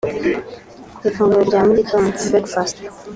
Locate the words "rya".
1.49-1.59